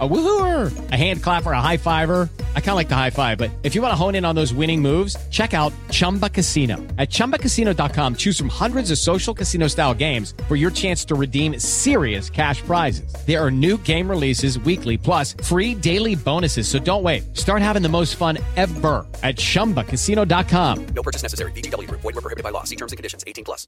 A 0.00 0.08
woohooer, 0.08 0.92
a 0.92 0.96
hand 0.96 1.22
clapper, 1.22 1.52
a 1.52 1.60
high 1.60 1.76
fiver. 1.76 2.30
I 2.56 2.60
kind 2.60 2.70
of 2.70 2.76
like 2.76 2.88
the 2.88 2.96
high 2.96 3.10
five, 3.10 3.36
but 3.36 3.50
if 3.62 3.74
you 3.74 3.82
want 3.82 3.92
to 3.92 3.96
hone 3.96 4.14
in 4.14 4.24
on 4.24 4.34
those 4.34 4.54
winning 4.54 4.80
moves, 4.80 5.14
check 5.28 5.52
out 5.52 5.74
Chumba 5.90 6.30
Casino. 6.30 6.78
At 6.96 7.10
ChumbaCasino.com, 7.10 8.16
choose 8.16 8.38
from 8.38 8.48
hundreds 8.48 8.90
of 8.90 8.96
social 8.96 9.34
casino 9.34 9.66
style 9.66 9.92
games 9.92 10.32
for 10.48 10.56
your 10.56 10.70
chance 10.70 11.04
to 11.06 11.14
redeem 11.14 11.58
serious 11.58 12.30
cash 12.30 12.62
prizes. 12.62 13.12
There 13.26 13.44
are 13.44 13.50
new 13.50 13.76
game 13.76 14.08
releases 14.08 14.58
weekly, 14.60 14.96
plus 14.96 15.34
free 15.42 15.74
daily 15.74 16.14
bonuses. 16.14 16.66
So 16.66 16.78
don't 16.78 17.02
wait. 17.02 17.36
Start 17.36 17.60
having 17.60 17.82
the 17.82 17.90
most 17.90 18.16
fun 18.16 18.38
ever 18.56 19.06
at 19.22 19.36
ChumbaCasino.com. 19.36 20.86
No 20.94 21.02
purchase 21.02 21.24
necessary. 21.24 21.52
VGW 21.52 21.86
Group. 21.88 22.00
Void 22.00 22.14
were 22.14 22.22
prohibited 22.22 22.44
by 22.44 22.50
law. 22.50 22.64
See 22.64 22.76
terms 22.76 22.92
and 22.92 22.96
conditions. 22.96 23.24
18 23.26 23.44
plus. 23.44 23.66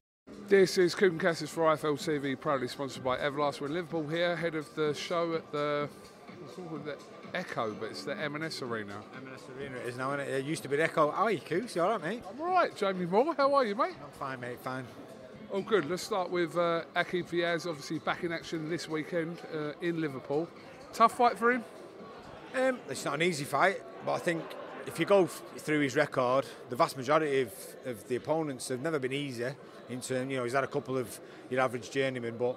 This 0.49 0.77
is 0.77 0.95
Kugan 0.95 1.19
Cassius 1.19 1.51
for 1.51 1.63
IFL 1.65 1.99
TV, 1.99 2.39
proudly 2.39 2.69
sponsored 2.69 3.03
by 3.03 3.17
Everlast. 3.17 3.61
We're 3.61 3.69
in 3.69 3.75
Liverpool 3.75 4.07
here, 4.07 4.37
head 4.37 4.55
of 4.55 4.67
the 4.75 4.93
show 4.93 5.35
at 5.35 5.51
the, 5.51 5.89
what's 6.43 6.59
it 6.59 6.69
called, 6.69 6.85
the 6.85 6.97
Echo, 7.37 7.75
but 7.79 7.91
it's 7.91 8.05
the 8.05 8.17
M&S 8.17 8.63
Arena. 8.63 8.95
M&S 9.17 9.43
Arena 9.59 9.77
it 9.77 9.89
is 9.89 9.97
now, 9.97 10.13
and 10.13 10.23
it? 10.23 10.29
it 10.29 10.45
used 10.45 10.63
to 10.63 10.69
be 10.69 10.77
the 10.77 10.85
Echo. 10.85 11.11
How 11.11 11.25
are 11.25 11.31
you, 11.31 11.41
Coos? 11.41 11.75
You 11.75 11.83
all 11.83 11.91
right, 11.91 12.03
mate? 12.03 12.23
I'm 12.29 12.41
all 12.41 12.49
right, 12.49 12.75
Jamie 12.77 13.07
Moore. 13.07 13.35
How 13.35 13.55
are 13.55 13.65
you, 13.65 13.75
mate? 13.75 13.95
I'm 14.03 14.11
fine, 14.19 14.41
mate, 14.41 14.61
fine. 14.61 14.85
Oh, 15.53 15.61
good. 15.61 15.89
Let's 15.89 16.03
start 16.03 16.31
with 16.31 16.57
uh, 16.57 16.83
Akib 16.97 17.27
Fiaz, 17.27 17.67
obviously 17.67 17.99
back 17.99 18.25
in 18.25 18.33
action 18.33 18.69
this 18.71 18.89
weekend 18.89 19.39
uh, 19.55 19.73
in 19.83 20.01
Liverpool. 20.01 20.49
Tough 20.93 21.17
fight 21.17 21.39
for 21.39 21.53
him? 21.53 21.65
Um, 22.55 22.79
it's 22.89 23.05
not 23.05 23.15
an 23.15 23.23
easy 23.23 23.45
fight, 23.45 23.83
but 24.05 24.13
I 24.13 24.19
think 24.19 24.43
if 24.87 24.99
you 24.99 25.07
go 25.07 25.25
f- 25.25 25.43
through 25.59 25.81
his 25.81 25.97
record, 25.97 26.47
the 26.69 26.77
vast 26.77 26.97
majority 26.97 27.43
of, 27.43 27.53
of 27.87 28.09
the 28.09 28.17
opponents 28.17 28.69
have 28.69 28.81
never 28.81 28.99
been 28.99 29.13
easy. 29.13 29.47
In 29.89 30.01
terms, 30.01 30.31
you 30.31 30.37
know, 30.39 30.45
he's 30.45 30.53
had 30.53 30.65
a 30.65 30.69
couple 30.69 30.97
of 30.97 31.21
your 31.51 31.61
average 31.61 31.91
journeymen, 31.91 32.37
but 32.39 32.57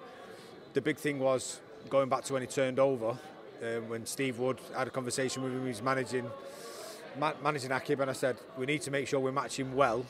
the 0.73 0.81
big 0.81 0.97
thing 0.97 1.19
was 1.19 1.59
going 1.89 2.09
back 2.09 2.23
to 2.25 2.33
when 2.33 2.41
he 2.41 2.47
turned 2.47 2.80
over, 2.80 3.17
um, 3.64 3.89
when 3.89 4.06
Steve 4.06 4.39
Wood 4.39 4.59
had 4.75 4.88
a 4.88 4.91
conversation 4.91 5.44
with 5.44 5.53
him, 5.53 5.66
he's 5.66 5.81
managing 5.81 6.30
ma- 7.19 7.34
managing 7.44 7.72
Akib, 7.72 8.00
and 8.00 8.09
I 8.09 8.13
said 8.13 8.38
we 8.57 8.66
need 8.66 8.81
to 8.84 8.91
make 8.91 9.07
sure 9.07 9.19
we 9.19 9.31
match 9.31 9.59
him 9.59 9.75
well 9.75 10.06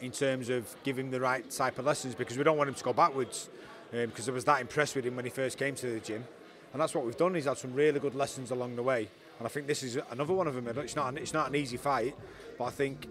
in 0.00 0.10
terms 0.10 0.48
of 0.50 0.74
giving 0.84 1.10
the 1.10 1.20
right 1.20 1.48
type 1.50 1.78
of 1.78 1.86
lessons 1.86 2.14
because 2.14 2.36
we 2.36 2.44
don't 2.44 2.58
want 2.58 2.68
him 2.68 2.74
to 2.74 2.84
go 2.84 2.92
backwards. 2.92 3.48
Um, 3.92 4.06
because 4.06 4.28
I 4.28 4.32
was 4.32 4.44
that 4.44 4.60
impressed 4.60 4.96
with 4.96 5.06
him 5.06 5.14
when 5.14 5.24
he 5.24 5.30
first 5.30 5.58
came 5.58 5.74
to 5.76 5.86
the 5.86 6.00
gym, 6.00 6.24
and 6.72 6.82
that's 6.82 6.94
what 6.94 7.04
we've 7.04 7.16
done. 7.16 7.34
He's 7.34 7.44
had 7.44 7.56
some 7.56 7.72
really 7.72 8.00
good 8.00 8.14
lessons 8.16 8.50
along 8.50 8.76
the 8.76 8.82
way, 8.82 9.08
and 9.38 9.46
I 9.46 9.48
think 9.48 9.66
this 9.66 9.82
is 9.82 9.98
another 10.10 10.32
one 10.32 10.48
of 10.48 10.54
them. 10.54 10.66
It's 10.78 10.96
not 10.96 11.08
an, 11.08 11.18
it's 11.18 11.32
not 11.32 11.48
an 11.48 11.54
easy 11.54 11.76
fight, 11.76 12.16
but 12.58 12.64
I 12.64 12.70
think 12.70 13.06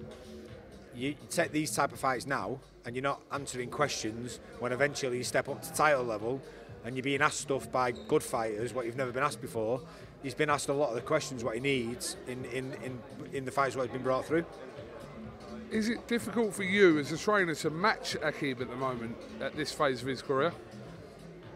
you 0.95 1.15
take 1.29 1.51
these 1.51 1.71
type 1.71 1.91
of 1.91 1.99
fights 1.99 2.25
now 2.25 2.59
and 2.85 2.95
you're 2.95 3.03
not 3.03 3.21
answering 3.31 3.69
questions 3.69 4.39
when 4.59 4.71
eventually 4.71 5.17
you 5.17 5.23
step 5.23 5.49
up 5.49 5.61
to 5.61 5.73
title 5.73 6.03
level 6.03 6.41
and 6.85 6.95
you're 6.95 7.03
being 7.03 7.21
asked 7.21 7.41
stuff 7.41 7.71
by 7.71 7.91
good 7.91 8.23
fighters 8.23 8.73
what 8.73 8.85
you've 8.85 8.95
never 8.95 9.11
been 9.11 9.23
asked 9.23 9.41
before. 9.41 9.81
He's 10.21 10.35
been 10.35 10.49
asked 10.49 10.69
a 10.69 10.73
lot 10.73 10.89
of 10.89 10.95
the 10.95 11.01
questions 11.01 11.43
what 11.43 11.55
he 11.55 11.59
needs 11.59 12.15
in, 12.27 12.45
in, 12.45 12.73
in, 12.83 12.99
in 13.33 13.45
the 13.45 13.51
fights 13.51 13.75
what 13.75 13.83
he's 13.83 13.91
been 13.91 14.03
brought 14.03 14.25
through. 14.25 14.45
Is 15.71 15.89
it 15.89 16.07
difficult 16.07 16.53
for 16.53 16.63
you 16.63 16.99
as 16.99 17.11
a 17.11 17.17
trainer 17.17 17.55
to 17.55 17.69
match 17.69 18.15
Akib 18.21 18.61
at 18.61 18.69
the 18.69 18.75
moment 18.75 19.17
at 19.41 19.55
this 19.55 19.71
phase 19.71 20.01
of 20.01 20.07
his 20.07 20.21
career? 20.21 20.53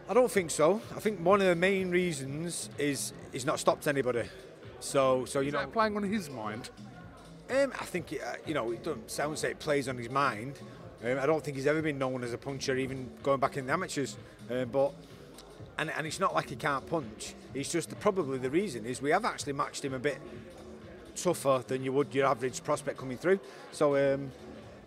I 0.10 0.14
don't 0.16 0.32
think 0.32 0.50
so. 0.50 0.82
I 0.96 1.00
think 1.00 1.20
one 1.24 1.40
of 1.40 1.48
the 1.48 1.56
main 1.56 1.92
reasons 1.92 2.70
is 2.80 3.14
he's 3.32 3.46
not 3.46 3.60
stopped 3.60 3.88
anybody. 3.88 4.24
So, 4.80 5.26
so 5.26 5.42
you 5.42 5.50
Is 5.50 5.54
know, 5.54 5.60
that 5.60 5.72
playing 5.72 5.96
on 5.96 6.04
his 6.04 6.30
mind? 6.32 6.72
Um, 7.50 7.72
I 7.80 7.86
think 7.86 8.14
uh, 8.14 8.34
you 8.46 8.56
know 8.56 8.72
it 8.72 8.84
doesn't 8.84 9.12
sound 9.12 9.38
say 9.38 9.52
it 9.52 9.60
plays 9.60 9.88
on 9.88 9.98
his 9.98 10.10
mind. 10.10 10.60
Um, 11.04 11.20
I 11.20 11.26
don't 11.26 11.44
think 11.44 11.58
he's 11.58 11.68
ever 11.68 11.82
been 11.82 12.00
known 12.00 12.24
as 12.24 12.34
a 12.34 12.38
puncher, 12.38 12.76
even 12.76 13.10
going 13.22 13.40
back 13.40 13.58
in 13.58 13.68
the 13.68 13.74
amateurs. 13.74 14.18
Um, 14.50 14.70
but 14.70 14.94
and, 15.80 15.90
and 15.92 16.06
it's 16.06 16.20
not 16.20 16.36
like 16.36 16.50
he 16.50 16.56
can't 16.56 16.86
punch. 16.88 17.34
It's 17.54 17.72
just 17.72 17.90
the, 17.90 17.96
probably 17.96 18.38
the 18.38 18.50
reason 18.50 18.86
is 18.86 19.02
we 19.02 19.12
have 19.12 19.26
actually 19.26 19.54
matched 19.54 19.84
him 19.84 19.94
a 19.94 20.00
bit 20.00 20.20
tougher 21.16 21.64
than 21.68 21.84
you 21.84 21.94
would 21.94 22.14
your 22.14 22.28
average 22.28 22.64
prospect 22.64 22.98
coming 22.98 23.18
through. 23.18 23.40
So 23.72 23.96
um, 23.96 24.32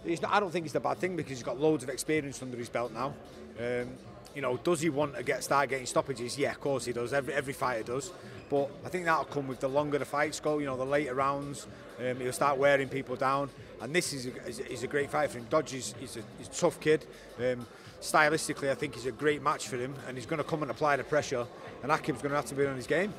not, 0.05 0.33
I 0.33 0.39
don't 0.41 0.51
think 0.51 0.67
it's 0.67 0.75
a 0.75 0.81
bad 0.81 0.99
thing 0.99 1.17
because 1.17 1.33
he's 1.33 1.43
got 1.43 1.59
loads 1.59 1.83
of 1.83 1.89
experience 1.89 2.43
under 2.43 2.57
his 2.57 2.69
belt 2.69 2.93
now. 2.93 3.15
Um, 3.59 3.89
you 4.35 4.41
know, 4.43 4.57
does 4.59 4.81
he 4.81 4.89
want 4.91 5.15
to 5.17 5.23
get 5.23 5.43
start 5.45 5.69
getting 5.69 5.87
stoppages? 5.87 6.39
Yeah, 6.39 6.53
of 6.53 6.61
course 6.61 6.85
he 6.85 6.93
does. 6.93 7.13
Every 7.13 7.35
every 7.35 7.53
fighter 7.53 7.83
does. 7.85 8.13
But 8.49 8.71
I 8.85 8.89
think 8.89 9.05
that'll 9.07 9.25
come 9.25 9.49
with 9.49 9.61
the 9.61 9.69
longer 9.69 9.99
the 9.99 10.05
fights 10.05 10.41
go. 10.41 10.59
You 10.59 10.67
know, 10.67 10.77
the 10.77 10.85
later 10.85 11.15
rounds, 11.15 11.67
um, 12.01 12.17
he'll 12.19 12.33
start 12.33 12.59
wearing 12.59 12.89
people 12.89 13.17
down. 13.17 13.51
And 13.81 13.95
this 13.95 14.13
is 14.13 14.27
a, 14.27 14.47
is, 14.47 14.61
a- 14.61 14.73
is 14.73 14.85
great 14.87 15.11
fight 15.11 15.31
for 15.31 15.39
him. 15.39 15.47
Dodge 15.51 15.75
is 15.75 15.95
he's 15.99 16.17
a, 16.17 16.21
a 16.21 16.55
tough 16.55 16.81
kid. 16.81 17.05
Um, 17.39 17.67
stylistically, 18.03 18.71
I 18.71 18.75
think 18.75 18.95
he's 18.95 19.07
a 19.07 19.13
great 19.13 19.43
match 19.43 19.69
for 19.69 19.77
him, 19.77 19.95
and 20.07 20.17
he's 20.17 20.27
going 20.27 20.39
to 20.39 20.45
come 20.45 20.63
and 20.63 20.71
apply 20.71 20.97
the 20.97 21.05
pressure. 21.05 21.47
And 21.83 21.91
Akib's 21.91 22.21
going 22.21 22.31
to 22.31 22.37
have 22.37 22.47
to 22.47 22.55
be 22.55 22.67
on 22.67 22.77
his 22.77 22.87
game. 22.87 23.15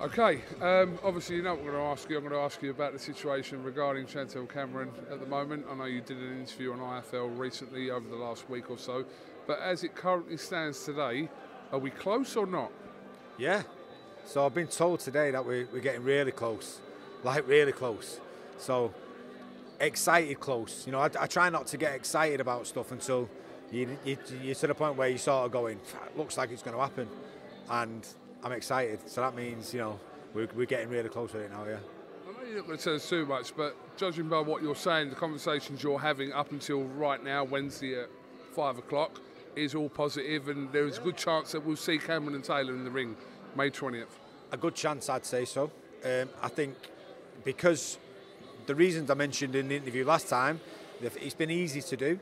Okay, 0.00 0.42
um, 0.60 0.96
obviously 1.02 1.36
you 1.36 1.42
know 1.42 1.54
what 1.54 1.60
I'm 1.60 1.66
going 1.66 1.76
to 1.76 1.82
ask 1.82 2.08
you. 2.08 2.16
I'm 2.16 2.22
going 2.22 2.32
to 2.32 2.40
ask 2.40 2.62
you 2.62 2.70
about 2.70 2.92
the 2.92 3.00
situation 3.00 3.64
regarding 3.64 4.06
Chantel 4.06 4.48
Cameron 4.48 4.90
at 5.10 5.18
the 5.18 5.26
moment. 5.26 5.66
I 5.68 5.74
know 5.74 5.86
you 5.86 6.00
did 6.00 6.18
an 6.18 6.38
interview 6.38 6.72
on 6.72 6.78
IFL 6.78 7.36
recently 7.36 7.90
over 7.90 8.08
the 8.08 8.14
last 8.14 8.48
week 8.48 8.70
or 8.70 8.78
so, 8.78 9.04
but 9.48 9.58
as 9.58 9.82
it 9.82 9.96
currently 9.96 10.36
stands 10.36 10.84
today, 10.84 11.28
are 11.72 11.80
we 11.80 11.90
close 11.90 12.36
or 12.36 12.46
not? 12.46 12.70
Yeah. 13.38 13.64
So 14.24 14.46
I've 14.46 14.54
been 14.54 14.68
told 14.68 15.00
today 15.00 15.32
that 15.32 15.44
we're, 15.44 15.66
we're 15.72 15.80
getting 15.80 16.04
really 16.04 16.32
close, 16.32 16.78
like 17.24 17.48
really 17.48 17.72
close. 17.72 18.20
So 18.56 18.94
excited 19.80 20.40
close. 20.40 20.84
You 20.86 20.92
know, 20.92 21.00
I, 21.00 21.10
I 21.20 21.26
try 21.26 21.48
not 21.50 21.66
to 21.68 21.76
get 21.76 21.94
excited 21.94 22.40
about 22.40 22.66
stuff 22.66 22.92
until 22.92 23.28
you, 23.70 23.98
you, 24.04 24.16
you're 24.42 24.54
to 24.54 24.66
the 24.66 24.74
point 24.74 24.96
where 24.96 25.08
you're 25.08 25.18
sort 25.18 25.46
of 25.46 25.52
going, 25.52 25.80
looks 26.16 26.36
like 26.36 26.50
it's 26.50 26.62
going 26.62 26.76
to 26.76 26.82
happen. 26.82 27.08
And 27.70 28.06
I'm 28.42 28.52
excited. 28.52 29.00
So 29.08 29.20
that 29.20 29.34
means, 29.34 29.72
you 29.72 29.80
know, 29.80 30.00
we're, 30.34 30.48
we're 30.54 30.66
getting 30.66 30.88
really 30.88 31.08
close 31.08 31.32
with 31.32 31.42
it 31.42 31.50
now, 31.50 31.64
yeah. 31.64 31.76
I 32.28 32.32
know 32.32 32.46
you're 32.46 32.56
not 32.56 32.66
going 32.66 32.78
to 32.78 32.84
tell 32.84 32.94
us 32.94 33.08
too 33.08 33.26
much, 33.26 33.56
but 33.56 33.76
judging 33.96 34.28
by 34.28 34.40
what 34.40 34.62
you're 34.62 34.76
saying, 34.76 35.10
the 35.10 35.16
conversations 35.16 35.82
you're 35.82 35.98
having 35.98 36.32
up 36.32 36.50
until 36.52 36.84
right 36.84 37.22
now, 37.22 37.44
Wednesday 37.44 38.00
at 38.00 38.08
five 38.54 38.78
o'clock, 38.78 39.20
is 39.56 39.74
all 39.74 39.88
positive, 39.88 40.48
and 40.48 40.70
there 40.72 40.86
is 40.86 40.98
a 40.98 41.00
good 41.00 41.16
chance 41.16 41.52
that 41.52 41.64
we'll 41.64 41.76
see 41.76 41.98
Cameron 41.98 42.34
and 42.34 42.44
Taylor 42.44 42.74
in 42.74 42.84
the 42.84 42.90
ring 42.90 43.16
May 43.56 43.70
20th. 43.70 44.06
A 44.52 44.56
good 44.56 44.74
chance, 44.74 45.08
I'd 45.08 45.26
say 45.26 45.44
so. 45.44 45.70
Um, 46.04 46.28
I 46.42 46.48
think 46.48 46.74
because 47.44 47.98
the 48.68 48.74
reasons 48.74 49.10
I 49.10 49.14
mentioned 49.14 49.56
in 49.56 49.68
the 49.68 49.76
interview 49.76 50.04
last 50.04 50.28
time, 50.28 50.60
it's 51.00 51.34
been 51.34 51.50
easy 51.50 51.80
to 51.80 51.96
do. 51.96 52.20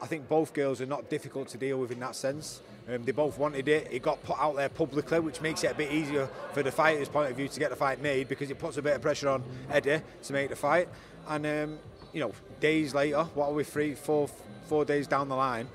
I 0.00 0.06
think 0.06 0.26
both 0.26 0.54
girls 0.54 0.80
are 0.80 0.86
not 0.86 1.10
difficult 1.10 1.48
to 1.48 1.58
deal 1.58 1.78
with 1.78 1.90
in 1.90 2.00
that 2.00 2.16
sense. 2.16 2.62
Um, 2.88 3.04
they 3.04 3.12
both 3.12 3.38
wanted 3.38 3.68
it. 3.68 3.88
It 3.92 4.02
got 4.02 4.22
put 4.24 4.38
out 4.38 4.56
there 4.56 4.70
publicly, 4.70 5.20
which 5.20 5.42
makes 5.42 5.62
it 5.64 5.70
a 5.70 5.74
bit 5.74 5.92
easier 5.92 6.30
for 6.54 6.62
the 6.62 6.72
fighter's 6.72 7.10
point 7.10 7.30
of 7.30 7.36
view 7.36 7.46
to 7.46 7.60
get 7.60 7.68
the 7.68 7.76
fight 7.76 8.00
made 8.00 8.26
because 8.26 8.50
it 8.50 8.58
puts 8.58 8.78
a 8.78 8.82
bit 8.82 8.96
of 8.96 9.02
pressure 9.02 9.28
on 9.28 9.44
Eddie 9.70 10.00
to 10.22 10.32
make 10.32 10.48
the 10.48 10.56
fight. 10.56 10.88
And 11.28 11.46
um, 11.46 11.78
you 12.14 12.20
know, 12.20 12.32
days 12.58 12.94
later, 12.94 13.24
what 13.34 13.50
are 13.50 13.52
we 13.52 13.62
three, 13.62 13.94
four, 13.94 14.28
four 14.68 14.86
days 14.86 15.06
down 15.06 15.28
the 15.28 15.36
line? 15.36 15.68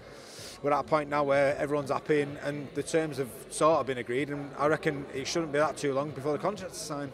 We're 0.64 0.74
at 0.74 0.80
a 0.80 0.84
point 0.84 1.12
now 1.12 1.26
where 1.26 1.56
everyone's 1.58 1.92
happy 1.92 2.22
and, 2.22 2.38
and 2.38 2.68
the 2.74 2.82
terms 2.82 3.18
have 3.18 3.30
sort 3.52 3.82
of 3.82 3.86
been 3.86 4.00
agreed, 4.00 4.30
and 4.30 4.50
I 4.58 4.66
reckon 4.66 5.06
it 5.14 5.28
shouldn't 5.28 5.52
be 5.52 5.60
that 5.60 5.78
too 5.78 5.94
long 5.94 6.10
before 6.10 6.32
the 6.32 6.40
contract's 6.40 6.80
signed. 6.80 7.12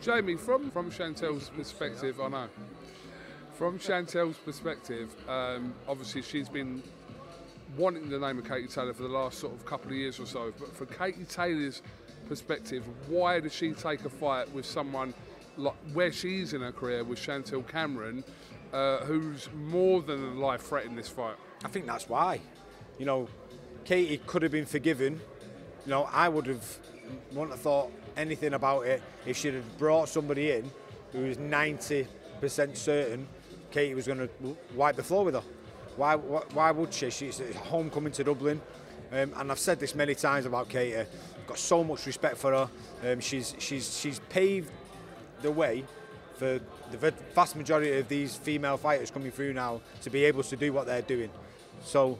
Jamie, 0.00 0.36
from, 0.36 0.70
from 0.70 0.90
Chantel's 0.90 1.50
perspective, 1.50 2.20
I 2.20 2.28
know, 2.28 2.48
From 3.54 3.78
Chantel's 3.78 4.36
perspective, 4.38 5.10
um, 5.28 5.74
obviously 5.88 6.22
she's 6.22 6.48
been 6.48 6.82
wanting 7.76 8.08
the 8.08 8.18
name 8.18 8.38
of 8.38 8.48
Katie 8.48 8.68
Taylor 8.68 8.94
for 8.94 9.02
the 9.02 9.08
last 9.08 9.38
sort 9.38 9.54
of 9.54 9.64
couple 9.64 9.90
of 9.90 9.96
years 9.96 10.20
or 10.20 10.26
so. 10.26 10.52
But 10.58 10.76
from 10.76 10.86
Katie 10.88 11.24
Taylor's 11.24 11.82
perspective, 12.28 12.84
why 13.08 13.40
does 13.40 13.54
she 13.54 13.72
take 13.72 14.04
a 14.04 14.10
fight 14.10 14.50
with 14.52 14.66
someone 14.66 15.14
like 15.56 15.74
where 15.92 16.12
she's 16.12 16.52
in 16.52 16.60
her 16.60 16.72
career 16.72 17.02
with 17.02 17.18
Chantel 17.18 17.66
Cameron, 17.66 18.24
uh, 18.72 18.98
who's 18.98 19.48
more 19.54 20.02
than 20.02 20.38
life 20.38 20.62
threat 20.62 20.84
in 20.84 20.94
this 20.94 21.08
fight? 21.08 21.36
I 21.64 21.68
think 21.68 21.86
that's 21.86 22.08
why. 22.08 22.40
You 22.98 23.06
know, 23.06 23.28
Katie 23.84 24.20
could 24.26 24.42
have 24.42 24.52
been 24.52 24.66
forgiven. 24.66 25.20
You 25.84 25.90
know, 25.90 26.08
I 26.12 26.28
would 26.28 26.46
have 26.46 26.78
wouldn't 27.32 27.52
have 27.52 27.60
thought 27.60 27.90
anything 28.16 28.54
about 28.54 28.86
it 28.86 29.02
if 29.24 29.36
she'd 29.36 29.54
have 29.54 29.78
brought 29.78 30.08
somebody 30.08 30.52
in 30.52 30.70
who 31.12 31.22
was 31.22 31.36
90% 31.36 32.06
certain 32.76 33.26
Katie 33.70 33.94
was 33.94 34.06
going 34.06 34.18
to 34.18 34.56
wipe 34.74 34.96
the 34.96 35.02
floor 35.02 35.24
with 35.24 35.34
her. 35.34 35.42
Why, 35.96 36.14
why, 36.14 36.42
why 36.52 36.70
would 36.70 36.92
she? 36.92 37.10
She's 37.10 37.40
homecoming 37.56 38.12
to 38.12 38.24
Dublin. 38.24 38.60
Um, 39.12 39.32
and 39.36 39.50
I've 39.50 39.58
said 39.58 39.78
this 39.78 39.94
many 39.94 40.14
times 40.14 40.46
about 40.46 40.68
Katie. 40.68 40.96
I've 40.96 41.46
got 41.46 41.58
so 41.58 41.84
much 41.84 42.06
respect 42.06 42.36
for 42.36 42.52
her. 42.52 43.12
Um, 43.12 43.20
she's, 43.20 43.54
she's, 43.58 43.98
she's 43.98 44.18
paved 44.30 44.70
the 45.42 45.50
way 45.50 45.84
for 46.36 46.60
the 46.90 47.12
vast 47.34 47.56
majority 47.56 47.98
of 47.98 48.08
these 48.08 48.36
female 48.36 48.76
fighters 48.76 49.10
coming 49.10 49.30
through 49.30 49.52
now 49.52 49.80
to 50.02 50.10
be 50.10 50.24
able 50.24 50.42
to 50.42 50.56
do 50.56 50.72
what 50.72 50.86
they're 50.86 51.02
doing. 51.02 51.30
So, 51.84 52.18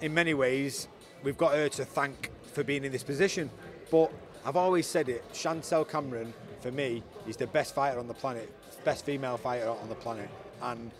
in 0.00 0.12
many 0.14 0.34
ways, 0.34 0.88
we've 1.22 1.38
got 1.38 1.52
her 1.52 1.68
to 1.68 1.84
thank 1.84 2.30
for 2.52 2.64
being 2.64 2.84
in 2.84 2.92
this 2.92 3.02
position. 3.02 3.50
But 3.90 4.12
I've 4.44 4.56
always 4.56 4.86
said 4.86 5.08
it, 5.08 5.24
Chantel 5.32 5.88
Cameron, 5.88 6.32
for 6.60 6.70
me, 6.72 7.02
is 7.26 7.36
the 7.36 7.46
best 7.46 7.74
fighter 7.74 7.98
on 7.98 8.08
the 8.08 8.14
planet, 8.14 8.50
best 8.84 9.04
female 9.04 9.36
fighter 9.36 9.68
on 9.68 9.88
the 9.88 9.94
planet. 9.94 10.28
And 10.62 10.90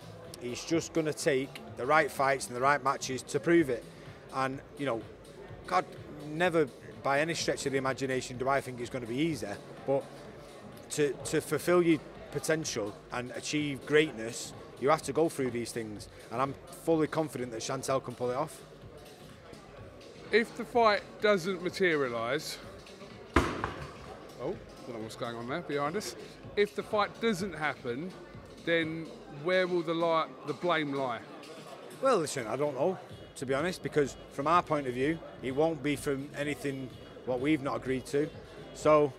he's 0.40 0.64
just 0.64 0.92
going 0.92 1.06
to 1.06 1.12
take 1.12 1.60
the 1.76 1.86
right 1.86 2.10
fights 2.10 2.48
and 2.48 2.56
the 2.56 2.60
right 2.60 2.82
matches 2.82 3.22
to 3.22 3.40
prove 3.40 3.70
it. 3.70 3.84
And, 4.34 4.60
you 4.78 4.86
know, 4.86 5.02
God, 5.66 5.84
never 6.28 6.68
by 7.02 7.20
any 7.20 7.34
stretch 7.34 7.64
of 7.66 7.72
the 7.72 7.78
imagination 7.78 8.36
do 8.36 8.48
I 8.48 8.60
think 8.60 8.80
it's 8.80 8.90
going 8.90 9.04
to 9.04 9.08
be 9.08 9.18
easy. 9.18 9.48
But 9.86 10.04
to, 10.90 11.12
to 11.12 11.40
fulfill 11.40 11.82
your 11.82 11.98
potential 12.32 12.94
and 13.12 13.30
achieve 13.32 13.84
greatness, 13.86 14.52
you 14.80 14.90
have 14.90 15.02
to 15.02 15.12
go 15.12 15.28
through 15.28 15.50
these 15.50 15.72
things. 15.72 16.08
And 16.30 16.40
I'm 16.40 16.54
fully 16.84 17.06
confident 17.06 17.52
that 17.52 17.60
Chantel 17.60 18.02
can 18.02 18.14
pull 18.14 18.30
it 18.30 18.36
off. 18.36 18.60
If 20.30 20.56
the 20.56 20.64
fight 20.64 21.02
doesn't 21.20 21.62
materialise, 21.62 22.58
Oh, 24.42 24.56
don't 24.86 24.96
know 24.96 25.02
what's 25.02 25.16
going 25.16 25.36
on 25.36 25.48
there 25.48 25.60
behind 25.60 25.96
us. 25.96 26.16
If 26.56 26.74
the 26.74 26.82
fight 26.82 27.10
doesn't 27.20 27.52
happen, 27.52 28.10
then 28.64 29.06
where 29.44 29.66
will 29.66 29.82
the, 29.82 30.26
the 30.46 30.54
blame 30.54 30.94
lie? 30.94 31.20
Well, 32.00 32.18
listen, 32.18 32.46
I 32.46 32.56
don't 32.56 32.74
know, 32.74 32.98
to 33.36 33.46
be 33.46 33.52
honest, 33.52 33.82
because 33.82 34.16
from 34.32 34.46
our 34.46 34.62
point 34.62 34.86
of 34.86 34.94
view, 34.94 35.18
it 35.42 35.54
won't 35.54 35.82
be 35.82 35.94
from 35.94 36.30
anything 36.36 36.88
what 37.26 37.40
we've 37.40 37.62
not 37.62 37.76
agreed 37.76 38.06
to. 38.06 38.30
So, 38.72 39.12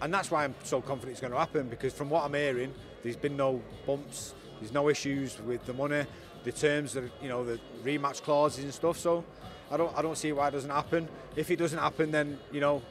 and 0.00 0.14
that's 0.14 0.30
why 0.30 0.44
I'm 0.44 0.54
so 0.62 0.80
confident 0.80 1.12
it's 1.12 1.20
going 1.20 1.32
to 1.32 1.38
happen, 1.38 1.68
because 1.68 1.92
from 1.92 2.08
what 2.08 2.24
I'm 2.24 2.34
hearing, 2.34 2.72
there's 3.02 3.16
been 3.16 3.36
no 3.36 3.60
bumps, 3.86 4.34
there's 4.60 4.72
no 4.72 4.88
issues 4.88 5.40
with 5.40 5.66
the 5.66 5.72
money, 5.72 6.06
the 6.44 6.52
terms, 6.52 6.94
of, 6.94 7.10
you 7.20 7.28
know, 7.28 7.44
the 7.44 7.58
rematch 7.82 8.22
clauses 8.22 8.62
and 8.62 8.72
stuff. 8.72 8.98
So, 8.98 9.24
I 9.70 9.76
don't, 9.76 9.96
I 9.98 10.02
don't 10.02 10.16
see 10.16 10.30
why 10.32 10.48
it 10.48 10.50
doesn't 10.52 10.70
happen. 10.70 11.08
If 11.36 11.50
it 11.50 11.56
doesn't 11.56 11.78
happen, 11.78 12.10
then 12.10 12.38
you 12.52 12.60
know, 12.60 12.82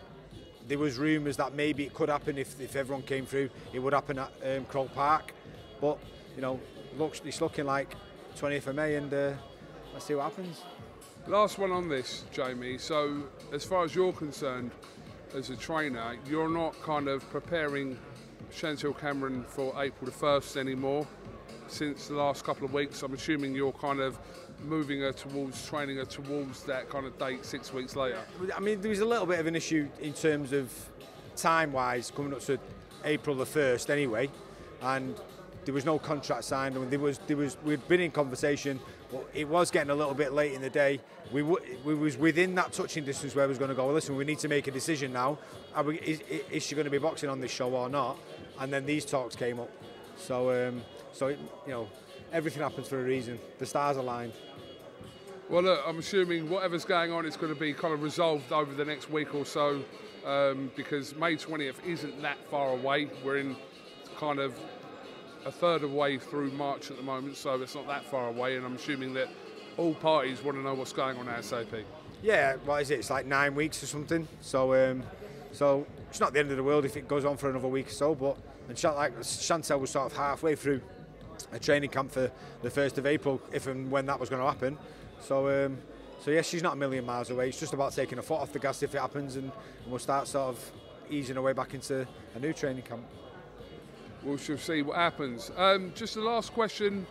there 0.67 0.77
was 0.77 0.97
rumours 0.97 1.37
that 1.37 1.53
maybe 1.53 1.83
it 1.83 1.93
could 1.93 2.09
happen 2.09 2.37
if, 2.37 2.59
if 2.59 2.75
everyone 2.75 3.03
came 3.03 3.25
through. 3.25 3.49
It 3.73 3.79
would 3.79 3.93
happen 3.93 4.19
at 4.19 4.31
um, 4.45 4.65
Park, 4.89 5.33
but 5.81 5.97
you 6.35 6.41
know, 6.41 6.59
looks 6.97 7.21
it's 7.25 7.41
looking 7.41 7.65
like 7.65 7.95
20th 8.37 8.67
of 8.67 8.75
May, 8.75 8.95
and 8.95 9.13
uh, 9.13 9.33
let's 9.93 10.05
see 10.05 10.15
what 10.15 10.23
happens. 10.23 10.61
Last 11.27 11.57
one 11.57 11.71
on 11.71 11.87
this, 11.87 12.25
Jamie. 12.31 12.77
So, 12.77 13.23
as 13.53 13.63
far 13.63 13.85
as 13.85 13.95
you're 13.95 14.13
concerned, 14.13 14.71
as 15.35 15.49
a 15.49 15.55
trainer, 15.55 16.17
you're 16.27 16.49
not 16.49 16.79
kind 16.81 17.07
of 17.07 17.27
preparing 17.29 17.97
Chantel 18.51 18.97
Cameron 18.99 19.45
for 19.47 19.73
April 19.81 20.11
the 20.11 20.11
1st 20.11 20.57
anymore 20.57 21.07
since 21.73 22.07
the 22.07 22.15
last 22.15 22.43
couple 22.43 22.65
of 22.65 22.73
weeks. 22.73 23.01
I'm 23.01 23.13
assuming 23.13 23.55
you're 23.55 23.71
kind 23.73 23.99
of 23.99 24.17
moving 24.65 25.01
her 25.01 25.11
towards 25.11 25.67
training 25.67 25.97
her 25.97 26.05
towards 26.05 26.63
that 26.63 26.89
kind 26.89 27.05
of 27.05 27.17
date 27.17 27.43
six 27.43 27.73
weeks 27.73 27.95
later. 27.95 28.19
I 28.55 28.59
mean, 28.59 28.79
there 28.79 28.89
was 28.89 28.99
a 28.99 29.05
little 29.05 29.25
bit 29.25 29.39
of 29.39 29.47
an 29.47 29.55
issue 29.55 29.87
in 29.99 30.13
terms 30.13 30.53
of 30.53 30.71
time 31.35 31.73
wise 31.73 32.11
coming 32.15 32.33
up 32.33 32.41
to 32.41 32.59
April 33.03 33.35
the 33.35 33.45
1st 33.45 33.89
anyway, 33.89 34.29
and 34.81 35.15
there 35.65 35.73
was 35.73 35.85
no 35.85 35.97
contract 35.97 36.43
signed. 36.43 36.75
and 36.75 36.91
there 36.91 36.99
was 36.99 37.19
there 37.27 37.37
was 37.37 37.57
we'd 37.63 37.85
been 37.87 38.01
in 38.01 38.11
conversation, 38.11 38.79
but 39.11 39.27
it 39.33 39.47
was 39.47 39.71
getting 39.71 39.89
a 39.89 39.95
little 39.95 40.13
bit 40.13 40.33
late 40.33 40.53
in 40.53 40.61
the 40.61 40.69
day. 40.69 40.99
We 41.31 41.41
w- 41.41 41.77
we 41.83 41.95
was 41.95 42.17
within 42.17 42.53
that 42.55 42.71
touching 42.71 43.03
distance 43.03 43.35
where 43.35 43.45
we 43.45 43.49
was 43.49 43.57
going 43.57 43.69
to 43.69 43.75
go. 43.75 43.85
Well, 43.85 43.95
listen, 43.95 44.15
we 44.15 44.25
need 44.25 44.39
to 44.39 44.47
make 44.47 44.67
a 44.67 44.71
decision 44.71 45.13
now. 45.13 45.39
We, 45.83 45.99
is, 45.99 46.21
is, 46.51 46.63
she 46.63 46.75
going 46.75 46.85
to 46.85 46.91
be 46.91 46.97
boxing 46.99 47.29
on 47.29 47.39
this 47.39 47.51
show 47.51 47.73
or 47.73 47.89
not? 47.89 48.17
And 48.59 48.71
then 48.71 48.85
these 48.85 49.05
talks 49.05 49.35
came 49.35 49.59
up. 49.59 49.71
So 50.17 50.67
um, 50.67 50.81
so 51.13 51.27
it, 51.27 51.39
you 51.65 51.71
know 51.71 51.87
everything 52.33 52.61
happens 52.61 52.87
for 52.87 52.99
a 52.99 53.03
reason. 53.03 53.39
The 53.59 53.65
stars 53.65 53.95
aligned. 53.95 54.33
Well, 55.49 55.61
look, 55.61 55.81
I'm 55.85 55.99
assuming 55.99 56.49
whatever's 56.49 56.83
going 56.83 57.11
on 57.11 57.25
is 57.25 57.37
going 57.37 57.53
to 57.53 57.59
be 57.59 57.73
kind 57.73 57.93
of 57.93 58.01
resolved 58.01 58.51
over 58.51 58.73
the 58.73 58.83
next 58.83 59.09
week 59.09 59.35
or 59.35 59.45
so, 59.45 59.83
um, 60.25 60.71
because 60.75 61.15
May 61.15 61.35
20th 61.35 61.75
isn't 61.85 62.21
that 62.21 62.37
far 62.49 62.71
away. 62.71 63.09
We're 63.23 63.37
in 63.37 63.55
kind 64.17 64.39
of 64.39 64.57
a 65.45 65.51
third 65.51 65.83
of 65.83 65.91
the 65.91 65.95
way 65.95 66.17
through 66.17 66.51
March 66.51 66.89
at 66.89 66.97
the 66.97 67.03
moment, 67.03 67.35
so 67.37 67.61
it's 67.61 67.75
not 67.75 67.87
that 67.87 68.05
far 68.05 68.29
away. 68.29 68.55
And 68.55 68.65
I'm 68.65 68.75
assuming 68.75 69.13
that 69.13 69.27
all 69.77 69.93
parties 69.93 70.43
want 70.43 70.57
to 70.57 70.63
know 70.63 70.73
what's 70.73 70.93
going 70.93 71.17
on 71.17 71.27
ASAP. 71.27 71.83
Yeah, 72.23 72.55
what 72.65 72.81
is 72.81 72.89
it? 72.89 72.99
It's 72.99 73.09
like 73.09 73.25
nine 73.25 73.53
weeks 73.53 73.83
or 73.83 73.85
something. 73.85 74.27
So, 74.41 74.73
um, 74.73 75.03
so 75.51 75.85
it's 76.09 76.21
not 76.21 76.33
the 76.33 76.39
end 76.39 76.51
of 76.51 76.57
the 76.57 76.63
world 76.63 76.85
if 76.85 76.95
it 76.95 77.07
goes 77.07 77.25
on 77.25 77.37
for 77.37 77.49
another 77.49 77.67
week 77.67 77.87
or 77.87 77.91
so. 77.91 78.15
But 78.15 78.37
and 78.69 78.81
like 78.95 79.19
Chantel 79.19 79.79
was 79.79 79.91
sort 79.91 80.11
of 80.11 80.17
halfway 80.17 80.55
through 80.55 80.81
a 81.51 81.59
training 81.59 81.89
camp 81.89 82.11
for 82.11 82.31
the 82.61 82.69
first 82.69 82.97
of 82.97 83.05
April, 83.05 83.41
if 83.51 83.67
and 83.67 83.89
when 83.91 84.05
that 84.05 84.19
was 84.19 84.29
going 84.29 84.41
to 84.41 84.47
happen. 84.47 84.77
So, 85.21 85.65
um, 85.65 85.77
so 86.19 86.31
yes, 86.31 86.47
she's 86.47 86.63
not 86.63 86.73
a 86.73 86.77
million 86.77 87.05
miles 87.05 87.29
away. 87.29 87.49
It's 87.49 87.59
just 87.59 87.73
about 87.73 87.93
taking 87.93 88.17
a 88.17 88.21
foot 88.21 88.39
off 88.39 88.53
the 88.53 88.59
gas 88.59 88.83
if 88.83 88.95
it 88.95 89.01
happens, 89.01 89.35
and, 89.35 89.45
and 89.45 89.89
we'll 89.89 89.99
start 89.99 90.27
sort 90.27 90.49
of 90.49 90.71
easing 91.09 91.37
our 91.37 91.43
way 91.43 91.53
back 91.53 91.73
into 91.73 92.07
a 92.35 92.39
new 92.39 92.53
training 92.53 92.83
camp 92.83 93.03
We'll 94.23 94.37
shall 94.37 94.57
see 94.57 94.81
what 94.81 94.95
happens. 94.95 95.51
Um, 95.57 95.91
just 95.95 96.15
the 96.15 96.21
last 96.21 96.53
question, 96.53 97.05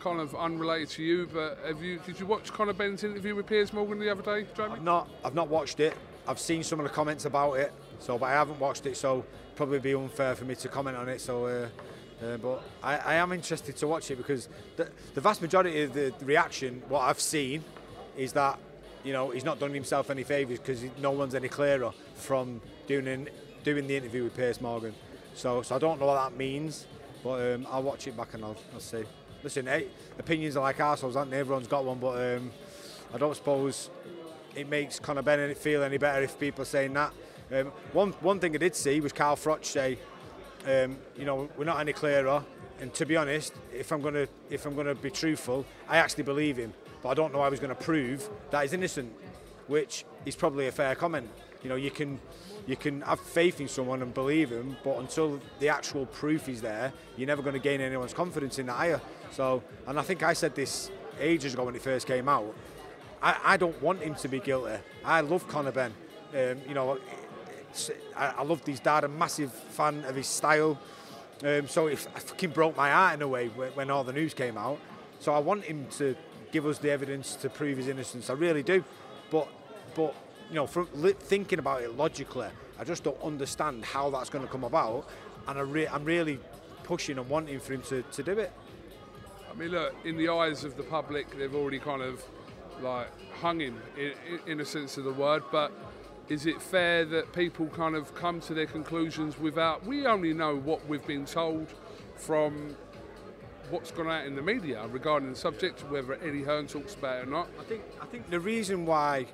kind 0.00 0.20
of 0.20 0.34
unrelated 0.34 0.90
to 0.90 1.02
you, 1.02 1.28
but 1.32 1.58
have 1.66 1.82
you 1.82 1.98
did 2.04 2.20
you 2.20 2.26
watch 2.26 2.52
Conor 2.52 2.74
Benn's 2.74 3.04
interview 3.04 3.34
with 3.34 3.46
Piers 3.46 3.72
Morgan 3.72 3.98
the 3.98 4.10
other 4.10 4.22
day, 4.22 4.46
Jamie? 4.54 4.74
I've 4.74 4.82
not. 4.82 5.08
I've 5.24 5.34
not 5.34 5.48
watched 5.48 5.80
it. 5.80 5.96
I've 6.26 6.38
seen 6.38 6.62
some 6.62 6.78
of 6.78 6.84
the 6.84 6.90
comments 6.90 7.24
about 7.24 7.54
it, 7.54 7.72
so 8.00 8.18
but 8.18 8.26
I 8.26 8.32
haven't 8.32 8.58
watched 8.60 8.84
it, 8.84 8.98
so 8.98 9.24
probably 9.56 9.78
be 9.78 9.94
unfair 9.94 10.34
for 10.34 10.44
me 10.44 10.54
to 10.56 10.68
comment 10.68 10.96
on 10.96 11.08
it. 11.08 11.20
So. 11.20 11.46
Uh, 11.46 11.68
uh, 12.22 12.36
but 12.36 12.62
I, 12.82 12.96
I, 12.96 13.14
am 13.14 13.32
interested 13.32 13.76
to 13.76 13.86
watch 13.86 14.10
it 14.10 14.16
because 14.16 14.48
the, 14.76 14.88
the 15.14 15.20
vast 15.20 15.40
majority 15.40 15.82
of 15.82 15.92
the, 15.92 16.12
reaction, 16.22 16.82
what 16.88 17.02
I've 17.02 17.20
seen, 17.20 17.62
is 18.16 18.32
that 18.32 18.58
you 19.04 19.12
know 19.12 19.30
he's 19.30 19.44
not 19.44 19.60
done 19.60 19.72
himself 19.72 20.10
any 20.10 20.24
favours 20.24 20.58
because 20.58 20.82
no 21.00 21.12
one's 21.12 21.34
any 21.34 21.48
clearer 21.48 21.92
from 22.14 22.60
doing 22.86 23.06
an, 23.06 23.28
doing 23.62 23.86
the 23.86 23.96
interview 23.96 24.24
with 24.24 24.36
Piers 24.36 24.60
Morgan. 24.60 24.94
So, 25.34 25.62
so 25.62 25.76
I 25.76 25.78
don't 25.78 26.00
know 26.00 26.06
what 26.06 26.30
that 26.30 26.36
means, 26.36 26.86
but 27.22 27.54
um, 27.54 27.66
I'll 27.70 27.82
watch 27.82 28.08
it 28.08 28.16
back 28.16 28.34
and 28.34 28.44
I'll, 28.44 28.56
I'll 28.74 28.80
see. 28.80 29.04
Listen, 29.42 29.66
hey, 29.66 29.86
opinions 30.18 30.56
are 30.56 30.62
like 30.64 30.80
assholes, 30.80 31.14
aren't 31.14 31.30
they? 31.30 31.38
Everyone's 31.38 31.68
got 31.68 31.84
one, 31.84 31.98
but 31.98 32.36
um, 32.36 32.50
I 33.14 33.18
don't 33.18 33.36
suppose 33.36 33.90
it 34.56 34.68
makes 34.68 34.98
Conor 34.98 35.22
Bennett 35.22 35.56
feel 35.56 35.84
any 35.84 35.98
better 35.98 36.22
if 36.22 36.38
people 36.40 36.62
are 36.62 36.66
saying 36.66 36.92
that. 36.94 37.12
Um, 37.52 37.72
one 37.92 38.12
one 38.20 38.40
thing 38.40 38.54
I 38.54 38.58
did 38.58 38.74
see 38.74 39.00
was 39.00 39.12
Carl 39.12 39.36
Froch 39.36 39.64
say, 39.64 39.98
um, 40.66 40.96
you 41.16 41.24
know, 41.24 41.48
we're 41.56 41.64
not 41.64 41.80
any 41.80 41.92
clearer. 41.92 42.42
And 42.80 42.94
to 42.94 43.06
be 43.06 43.16
honest, 43.16 43.54
if 43.74 43.92
I'm 43.92 44.00
gonna 44.00 44.28
if 44.50 44.64
I'm 44.66 44.76
gonna 44.76 44.94
be 44.94 45.10
truthful, 45.10 45.66
I 45.88 45.98
actually 45.98 46.24
believe 46.24 46.56
him, 46.56 46.72
but 47.02 47.10
I 47.10 47.14
don't 47.14 47.32
know 47.32 47.42
how 47.42 47.50
he's 47.50 47.60
to 47.60 47.74
prove 47.74 48.28
that 48.50 48.62
he's 48.62 48.72
innocent, 48.72 49.12
which 49.66 50.04
is 50.24 50.36
probably 50.36 50.68
a 50.68 50.72
fair 50.72 50.94
comment. 50.94 51.28
You 51.62 51.70
know, 51.70 51.76
you 51.76 51.90
can 51.90 52.20
you 52.68 52.76
can 52.76 53.00
have 53.00 53.18
faith 53.18 53.60
in 53.60 53.66
someone 53.66 54.02
and 54.02 54.12
believe 54.12 54.50
him, 54.50 54.76
but 54.84 54.98
until 54.98 55.40
the 55.58 55.70
actual 55.70 56.06
proof 56.06 56.48
is 56.48 56.60
there, 56.60 56.92
you're 57.16 57.26
never 57.26 57.42
going 57.42 57.54
to 57.54 57.60
gain 57.60 57.80
anyone's 57.80 58.12
confidence 58.12 58.58
in 58.58 58.66
that 58.66 58.76
either. 58.76 59.00
So, 59.32 59.62
and 59.86 59.98
I 59.98 60.02
think 60.02 60.22
I 60.22 60.34
said 60.34 60.54
this 60.54 60.90
ages 61.18 61.54
ago 61.54 61.64
when 61.64 61.74
it 61.74 61.82
first 61.82 62.06
came 62.06 62.28
out. 62.28 62.54
I, 63.22 63.38
I 63.42 63.56
don't 63.56 63.80
want 63.82 64.02
him 64.02 64.14
to 64.16 64.28
be 64.28 64.38
guilty. 64.38 64.76
I 65.04 65.22
love 65.22 65.48
Conor 65.48 65.72
Benn. 65.72 65.94
Um, 66.34 66.60
you 66.68 66.74
know, 66.74 66.98
I, 68.16 68.42
loved 68.42 68.66
his 68.66 68.80
dad, 68.80 69.04
a 69.04 69.08
massive 69.08 69.52
fan 69.52 70.04
of 70.04 70.16
his 70.16 70.26
style. 70.26 70.78
Um, 71.44 71.68
so 71.68 71.86
it, 71.86 71.98
fucking 71.98 72.50
broke 72.50 72.76
my 72.76 72.90
heart 72.90 73.14
in 73.14 73.22
a 73.22 73.28
way 73.28 73.48
when, 73.48 73.90
all 73.90 74.04
the 74.04 74.12
news 74.12 74.34
came 74.34 74.58
out. 74.58 74.78
So 75.20 75.32
I 75.32 75.38
want 75.38 75.64
him 75.64 75.86
to 75.98 76.16
give 76.52 76.66
us 76.66 76.78
the 76.78 76.90
evidence 76.90 77.36
to 77.36 77.48
prove 77.48 77.76
his 77.76 77.88
innocence. 77.88 78.30
I 78.30 78.34
really 78.34 78.62
do. 78.62 78.84
But 79.30 79.48
but 79.94 80.14
you 80.48 80.54
know, 80.54 80.66
from 80.66 80.86
thinking 80.86 81.58
about 81.58 81.82
it 81.82 81.96
logically, 81.96 82.48
I 82.78 82.84
just 82.84 83.04
don't 83.04 83.20
understand 83.22 83.84
how 83.84 84.10
that's 84.10 84.30
going 84.30 84.44
to 84.44 84.50
come 84.50 84.64
about, 84.64 85.08
and 85.46 85.58
I 85.58 85.62
am 85.62 85.70
re- 85.70 85.88
really 86.02 86.40
pushing 86.84 87.18
and 87.18 87.28
wanting 87.28 87.60
for 87.60 87.74
him 87.74 87.82
to, 87.82 88.02
to 88.02 88.22
do 88.22 88.32
it. 88.38 88.52
I 89.50 89.54
mean, 89.54 89.70
look, 89.70 89.94
in 90.04 90.16
the 90.16 90.28
eyes 90.28 90.64
of 90.64 90.76
the 90.76 90.82
public, 90.82 91.36
they've 91.36 91.54
already 91.54 91.78
kind 91.78 92.02
of 92.02 92.22
like 92.80 93.08
hung 93.40 93.60
him 93.60 93.80
in, 93.96 94.12
in 94.46 94.60
a 94.60 94.64
sense 94.64 94.96
of 94.96 95.04
the 95.04 95.12
word. 95.12 95.42
But 95.50 95.72
is 96.28 96.46
it 96.46 96.60
fair 96.60 97.04
that 97.06 97.32
people 97.32 97.66
kind 97.68 97.94
of 97.94 98.14
come 98.14 98.40
to 98.42 98.54
their 98.54 98.66
conclusions 98.66 99.38
without? 99.38 99.84
We 99.86 100.06
only 100.06 100.34
know 100.34 100.56
what 100.56 100.86
we've 100.86 101.06
been 101.06 101.24
told 101.24 101.68
from 102.16 102.76
what's 103.70 103.90
gone 103.90 104.08
out 104.08 104.26
in 104.26 104.34
the 104.34 104.42
media 104.42 104.86
regarding 104.88 105.30
the 105.30 105.36
subject, 105.36 105.80
whether 105.90 106.14
Eddie 106.14 106.42
Hearn 106.42 106.66
talks 106.66 106.94
about 106.94 107.18
it 107.18 107.28
or 107.28 107.30
not. 107.30 107.48
I 107.58 107.64
think 107.64 107.82
I 108.00 108.06
think 108.06 108.30
the 108.30 108.40
reason 108.40 108.86
why 108.86 109.26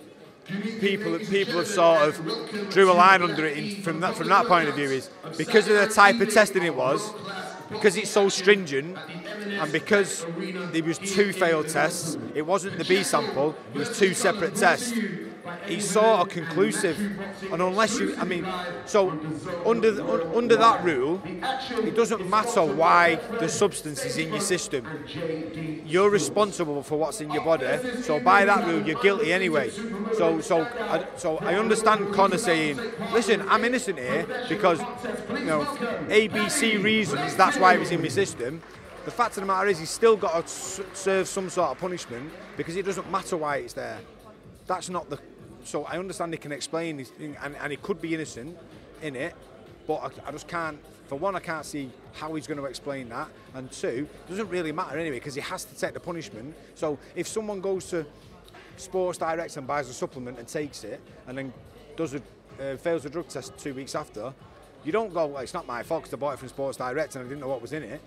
people 0.81 1.19
people 1.19 1.55
have 1.55 1.67
sort 1.67 2.09
of 2.09 2.71
drew 2.71 2.91
a 2.91 2.95
line 2.95 3.23
under 3.23 3.47
it 3.47 3.57
in, 3.57 3.83
from 3.83 4.01
that 4.01 4.15
from 4.15 4.29
that 4.29 4.47
point 4.47 4.69
of 4.69 4.75
view 4.75 4.89
is 4.89 5.11
because 5.37 5.69
of 5.69 5.75
the 5.75 5.89
type 5.89 6.21
of 6.21 6.33
testing 6.33 6.63
it 6.63 6.75
was, 6.75 7.13
because 7.71 7.97
it's 7.97 8.11
so 8.11 8.29
stringent, 8.29 8.97
and 9.47 9.73
because 9.73 10.27
there 10.73 10.85
was 10.85 10.99
two 10.99 11.33
failed 11.33 11.69
tests. 11.69 12.17
It 12.35 12.43
wasn't 12.43 12.79
the 12.79 12.85
B 12.85 13.03
sample; 13.03 13.55
it 13.75 13.79
was 13.79 13.99
two 13.99 14.15
separate 14.15 14.55
tests. 14.55 14.93
It's 15.67 15.91
saw 15.91 16.23
a 16.23 16.27
conclusive, 16.27 16.99
and 17.53 17.61
unless 17.61 17.99
you, 18.01 18.17
I 18.17 18.25
mean, 18.25 18.47
so 18.87 19.11
under 19.67 19.91
the, 19.91 20.37
under 20.37 20.57
that 20.57 20.83
rule, 20.85 21.21
it 21.25 21.95
doesn't 21.95 22.29
matter 22.29 22.65
why 22.65 23.17
the 23.39 23.49
substance 23.49 24.05
is 24.05 24.17
in 24.17 24.31
your 24.31 24.41
system. 24.41 24.87
You're 25.87 26.11
responsible 26.11 26.83
for 26.83 26.99
what's 26.99 27.21
in 27.21 27.31
your 27.31 27.45
body. 27.45 27.67
So 28.03 28.21
by 28.21 28.45
that 28.45 28.67
rule, 28.67 28.83
you're 28.83 29.01
guilty 29.03 29.33
anyway. 29.33 29.71
So 30.15 30.41
so 30.41 30.63
I, 30.63 31.07
so 31.17 31.39
I 31.39 31.55
understand 31.57 32.13
Conor 32.15 32.39
saying, 32.39 32.81
listen, 33.13 33.47
I'm 33.49 33.65
innocent 33.65 33.99
here 33.99 34.27
because 34.49 34.81
you 35.31 35.45
know 35.45 35.65
ABC 36.09 36.83
reasons. 36.83 37.37
That's 37.37 37.59
why 37.59 37.75
it 37.75 37.81
was 37.81 37.91
in 37.91 38.01
my 38.01 38.09
system. 38.09 38.63
The 39.05 39.11
fact 39.11 39.37
of 39.37 39.43
the 39.43 39.47
matter 39.47 39.69
is, 39.69 39.79
he's 39.79 39.91
still 39.91 40.17
got 40.17 40.47
to 40.47 40.85
serve 40.95 41.29
some 41.29 41.51
sort 41.51 41.71
of 41.73 41.79
punishment 41.79 42.33
because 42.57 42.75
it 42.75 42.87
doesn't 42.87 43.11
matter 43.11 43.37
why 43.37 43.59
it's 43.59 43.75
there. 43.75 43.99
That's 44.67 44.89
not 44.89 45.11
the. 45.11 45.19
So 45.65 45.85
I 45.85 45.99
understand 45.99 46.33
he 46.33 46.39
can 46.39 46.53
explain, 46.53 47.05
and, 47.43 47.57
and 47.57 47.71
he 47.71 47.77
could 47.77 48.01
be 48.01 48.15
innocent 48.15 48.57
in 49.03 49.17
it, 49.17 49.35
but 49.87 49.95
I, 49.95 50.29
I 50.29 50.33
just 50.33 50.47
can't. 50.47 50.79
For 51.09 51.17
one, 51.17 51.37
I 51.37 51.41
can't 51.41 51.67
see 51.67 51.91
how 52.15 52.35
he's 52.35 52.47
going 52.47 52.59
to 52.59 52.65
explain 52.65 53.09
that, 53.11 53.29
and 53.55 53.71
two, 53.71 54.09
it 54.27 54.31
doesn't 54.31 54.49
really 54.49 54.73
matter 54.73 54.99
anyway 54.99 55.17
because 55.17 55.35
he 55.35 55.41
has 55.43 55.65
to 55.65 55.75
take 55.75 55.93
the 55.95 56.01
punishment. 56.01 56.55
So 56.75 56.99
if 57.15 57.29
someone 57.29 57.61
goes 57.61 57.91
to 57.91 58.07
Sports 58.77 59.19
Direct 59.19 59.57
and 59.57 59.67
buys 59.67 59.89
a 59.89 59.93
supplement 59.93 60.39
and 60.39 60.49
takes 60.49 60.85
it, 60.85 61.01
and 61.27 61.37
then 61.37 61.53
does 61.97 62.15
a 62.15 62.23
uh, 62.61 62.77
fails 62.77 63.03
the 63.03 63.11
drug 63.11 63.29
test 63.29 63.57
two 63.59 63.75
weeks 63.75 63.95
after, 63.95 64.33
you 64.85 64.93
don't 64.93 65.13
go, 65.13 65.27
well, 65.27 65.43
it's 65.43 65.55
not 65.55 65.67
my 65.67 65.83
fault 65.83 66.05
'cause 66.05 66.15
I 66.15 66.17
bought 66.17 66.35
it 66.35 66.39
from 66.39 66.49
Sports 66.49 66.79
Direct 66.79 67.17
and 67.17 67.25
I 67.25 67.29
didn't 67.29 67.41
know 67.41 67.49
what 67.49 67.63
was 67.63 67.73
in 67.73 67.83
it. 67.83 68.01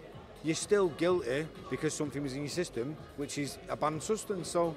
You're 0.44 0.56
still 0.56 0.90
guilty 0.90 1.48
because 1.70 1.94
something 1.94 2.24
was 2.24 2.34
in 2.34 2.42
your 2.42 2.50
system, 2.50 2.96
which 3.18 3.38
is 3.38 3.58
a 3.68 3.76
banned 3.76 4.04
substance. 4.04 4.50
So 4.50 4.76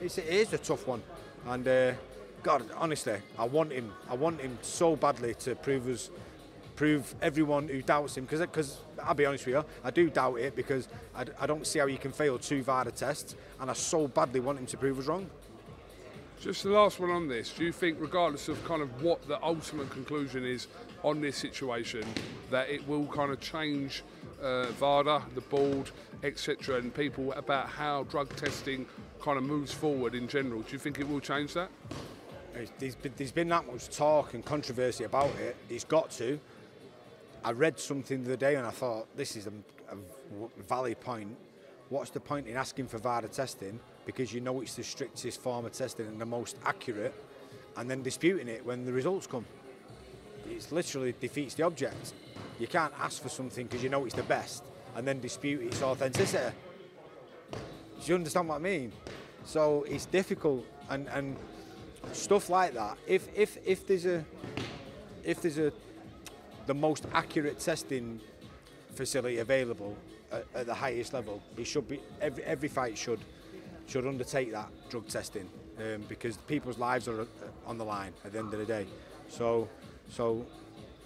it's, 0.00 0.18
it 0.18 0.26
is 0.26 0.52
a 0.52 0.58
tough 0.58 0.86
one. 0.86 1.02
And 1.46 1.66
uh, 1.66 1.92
God, 2.42 2.64
honestly, 2.76 3.18
I 3.38 3.44
want 3.44 3.72
him. 3.72 3.92
I 4.08 4.14
want 4.14 4.40
him 4.40 4.58
so 4.62 4.96
badly 4.96 5.34
to 5.40 5.54
prove 5.54 5.88
us, 5.88 6.10
prove 6.76 7.14
everyone 7.20 7.68
who 7.68 7.82
doubts 7.82 8.16
him. 8.16 8.24
Because, 8.24 8.40
because 8.40 8.78
I'll 9.02 9.14
be 9.14 9.26
honest 9.26 9.46
with 9.46 9.56
you, 9.56 9.64
I 9.84 9.90
do 9.90 10.08
doubt 10.08 10.36
it 10.36 10.56
because 10.56 10.88
I, 11.14 11.24
I 11.38 11.46
don't 11.46 11.66
see 11.66 11.78
how 11.78 11.86
you 11.86 11.98
can 11.98 12.12
fail 12.12 12.38
two 12.38 12.62
VADA 12.62 12.92
tests, 12.92 13.36
and 13.60 13.70
I 13.70 13.74
so 13.74 14.08
badly 14.08 14.40
want 14.40 14.58
him 14.58 14.66
to 14.66 14.76
prove 14.76 14.98
us 14.98 15.06
wrong. 15.06 15.28
Just 16.40 16.62
the 16.62 16.70
last 16.70 16.98
one 16.98 17.10
on 17.10 17.28
this. 17.28 17.52
Do 17.52 17.64
you 17.64 17.72
think, 17.72 17.98
regardless 18.00 18.48
of 18.48 18.64
kind 18.64 18.80
of 18.80 19.02
what 19.02 19.26
the 19.28 19.42
ultimate 19.44 19.90
conclusion 19.90 20.46
is 20.46 20.68
on 21.02 21.20
this 21.20 21.36
situation, 21.36 22.02
that 22.50 22.70
it 22.70 22.86
will 22.88 23.06
kind 23.06 23.30
of 23.30 23.40
change 23.40 24.02
uh, 24.42 24.66
VADA, 24.72 25.22
the 25.34 25.42
board, 25.42 25.90
etc., 26.22 26.76
and 26.76 26.94
people 26.94 27.32
about 27.34 27.68
how 27.68 28.04
drug 28.04 28.34
testing 28.36 28.86
kind 29.20 29.36
of 29.36 29.44
moves 29.44 29.72
forward 29.72 30.14
in 30.14 30.26
general? 30.26 30.62
Do 30.62 30.72
you 30.72 30.78
think 30.78 30.98
it 30.98 31.06
will 31.06 31.20
change 31.20 31.52
that? 31.52 31.68
There's- 32.52 32.94
been, 32.96 33.12
there's 33.16 33.32
been 33.32 33.48
that 33.48 33.66
much 33.66 33.88
talk 33.88 34.34
and 34.34 34.44
controversy 34.44 35.04
about 35.04 35.34
it. 35.36 35.56
It's 35.68 35.84
got 35.84 36.10
to. 36.12 36.38
I 37.44 37.52
read 37.52 37.78
something 37.78 38.22
the 38.22 38.30
other 38.30 38.36
day 38.36 38.56
and 38.56 38.66
I 38.66 38.70
thought 38.70 39.06
this 39.16 39.36
is 39.36 39.46
a 39.46 39.52
valid 40.68 41.00
point. 41.00 41.36
What's 41.88 42.10
the 42.10 42.20
point 42.20 42.46
in 42.46 42.56
asking 42.56 42.88
for 42.88 42.98
VADA 42.98 43.28
testing 43.28 43.80
because 44.06 44.32
you 44.32 44.40
know 44.40 44.60
it's 44.60 44.74
the 44.74 44.84
strictest 44.84 45.40
form 45.40 45.64
of 45.64 45.72
testing 45.72 46.06
and 46.06 46.20
the 46.20 46.26
most 46.26 46.56
accurate, 46.64 47.14
and 47.76 47.90
then 47.90 48.02
disputing 48.02 48.48
it 48.48 48.64
when 48.64 48.84
the 48.84 48.92
results 48.92 49.26
come? 49.26 49.44
It 50.48 50.70
literally 50.70 51.14
defeats 51.18 51.54
the 51.54 51.62
object. 51.64 52.12
You 52.58 52.66
can't 52.66 52.92
ask 53.00 53.22
for 53.22 53.28
something 53.28 53.66
because 53.66 53.82
you 53.82 53.88
know 53.88 54.04
it's 54.04 54.14
the 54.14 54.22
best 54.24 54.64
and 54.96 55.06
then 55.06 55.20
dispute 55.20 55.62
its 55.62 55.82
authenticity. 55.82 56.54
Do 57.52 57.58
you 58.04 58.14
understand 58.14 58.48
what 58.48 58.56
I 58.56 58.58
mean? 58.58 58.92
So 59.44 59.84
it's 59.88 60.06
difficult 60.06 60.64
and, 60.90 61.08
and 61.08 61.36
stuff 62.12 62.50
like 62.50 62.74
that. 62.74 62.98
If 63.06 63.28
if 63.34 63.58
if 63.64 63.86
there's 63.86 64.06
a 64.06 64.24
if 65.24 65.42
there's 65.42 65.58
a 65.58 65.72
the 66.66 66.74
most 66.74 67.06
accurate 67.12 67.58
testing 67.58 68.20
facility 68.94 69.38
available 69.38 69.96
at, 70.32 70.44
at 70.54 70.66
the 70.66 70.74
highest 70.74 71.12
level, 71.12 71.42
it 71.56 71.66
should 71.66 71.88
be 71.88 72.00
every 72.20 72.44
every 72.44 72.68
fight 72.68 72.96
should 72.96 73.20
should 73.86 74.06
undertake 74.06 74.52
that 74.52 74.68
drug 74.88 75.08
testing 75.08 75.48
um, 75.78 76.04
because 76.08 76.36
people's 76.36 76.78
lives 76.78 77.08
are 77.08 77.22
uh, 77.22 77.24
on 77.66 77.78
the 77.78 77.84
line 77.84 78.12
at 78.24 78.32
the 78.32 78.38
end 78.38 78.52
of 78.52 78.58
the 78.58 78.66
day. 78.66 78.86
So 79.28 79.68
so 80.08 80.46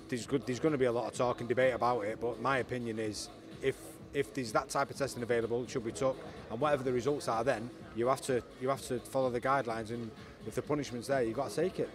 there's 0.09 0.27
good 0.27 0.47
there's 0.47 0.61
going 0.61 0.73
to 0.73 0.79
be 0.79 0.85
a 0.87 0.93
lot 0.93 1.07
of 1.07 1.17
talk 1.17 1.41
and 1.41 1.49
debate 1.49 1.75
about 1.75 2.03
it. 2.03 2.21
But 2.21 2.41
my 2.41 2.59
opinion 2.59 2.99
is 2.99 3.29
if 3.63 3.77
if 4.13 4.33
there's 4.33 4.53
that 4.53 4.69
type 4.69 4.91
of 4.91 4.97
testing 4.97 5.23
available, 5.23 5.65
it 5.65 5.71
should 5.71 5.85
be 5.85 5.93
took, 5.93 6.17
and 6.51 6.61
whatever 6.61 6.85
the 6.85 6.93
results 6.93 7.27
are, 7.29 7.43
then 7.43 7.69
you 7.97 8.07
have 8.07 8.21
to 8.23 8.43
you 8.61 8.69
have 8.69 8.83
to 8.89 9.01
follow 9.01 9.31
the 9.31 9.41
guidelines, 9.41 9.91
and 9.91 10.11
if 10.47 10.55
the 10.55 10.63
punishment's 10.63 11.09
there, 11.09 11.23
you've 11.23 11.37
got 11.37 11.51
to 11.51 11.57
take 11.57 11.81
it. 11.81 11.91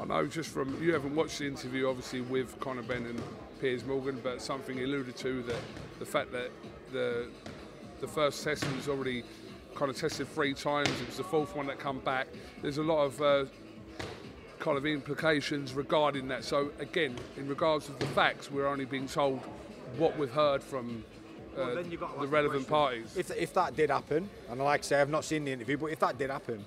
I 0.00 0.04
know 0.04 0.26
just 0.26 0.50
from 0.50 0.82
you 0.82 0.92
haven't 0.94 1.14
watched 1.14 1.38
the 1.38 1.46
interview 1.46 1.88
obviously 1.88 2.22
with 2.22 2.58
Conor 2.58 2.82
Benn 2.82 3.04
and 3.06 3.22
Piers 3.60 3.84
Morgan, 3.84 4.18
but 4.22 4.40
something 4.40 4.78
alluded 4.80 5.16
to 5.16 5.42
that 5.42 5.60
the 5.98 6.06
fact 6.06 6.32
that 6.32 6.50
the 6.92 7.28
the 8.00 8.08
first 8.08 8.42
test 8.42 8.64
was 8.74 8.88
already 8.88 9.22
kind 9.74 9.90
of 9.90 9.96
tested 9.96 10.26
three 10.28 10.54
times. 10.54 10.88
It 10.88 11.06
was 11.06 11.18
the 11.18 11.24
fourth 11.24 11.54
one 11.54 11.66
that 11.66 11.78
come 11.78 11.98
back. 12.00 12.28
There's 12.62 12.78
a 12.78 12.82
lot 12.82 13.04
of 13.04 13.20
uh, 13.20 13.44
kind 14.58 14.78
of 14.78 14.86
implications 14.86 15.74
regarding 15.74 16.28
that. 16.28 16.44
So 16.44 16.70
again, 16.78 17.14
in 17.36 17.46
regards 17.46 17.86
to 17.86 17.92
the 17.92 18.06
facts, 18.06 18.50
we're 18.50 18.66
only 18.66 18.86
being 18.86 19.06
told 19.06 19.40
what 19.98 20.18
we've 20.18 20.30
heard 20.30 20.62
from 20.62 21.04
uh, 21.54 21.58
Well, 21.58 21.74
then 21.74 21.90
you've 21.90 22.00
got 22.00 22.18
the 22.18 22.26
relevant 22.26 22.66
question. 22.68 23.04
parties. 23.04 23.16
If, 23.18 23.30
if 23.36 23.52
that 23.54 23.76
did 23.76 23.90
happen, 23.90 24.30
and 24.48 24.60
like 24.60 24.80
I 24.80 24.82
say, 24.82 25.00
I've 25.00 25.10
not 25.10 25.24
seen 25.24 25.44
the 25.44 25.52
interview, 25.52 25.76
but 25.76 25.86
if 25.86 26.00
that 26.00 26.16
did 26.16 26.30
happen, 26.30 26.64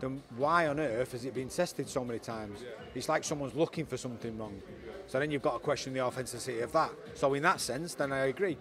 then 0.00 0.22
why 0.36 0.66
on 0.66 0.78
earth 0.78 1.12
has 1.12 1.24
it 1.24 1.34
been 1.34 1.48
tested 1.48 1.88
so 1.88 2.04
many 2.04 2.18
times? 2.18 2.60
It's 2.94 3.08
like 3.08 3.24
someone's 3.24 3.54
looking 3.54 3.86
for 3.86 3.96
something 3.96 4.36
wrong. 4.38 4.60
So 5.06 5.18
then 5.18 5.30
you've 5.30 5.42
got 5.42 5.52
to 5.54 5.58
question 5.58 5.92
the 5.94 6.00
authenticity 6.00 6.60
of 6.60 6.72
that. 6.72 6.90
So 7.14 7.32
in 7.34 7.42
that 7.44 7.60
sense, 7.60 7.94
then 7.94 8.12
I 8.12 8.26
agree. 8.26 8.56